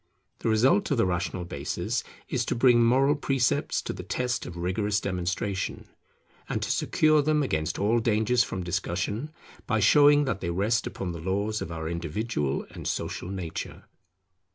[0.39, 4.57] The result of the rational basis is to bring moral precepts to the test of
[4.57, 5.85] rigorous demonstration,
[6.49, 9.29] and to secure them against all danger from discussion,
[9.67, 13.83] by showing that they rest upon the laws of our individual and social nature.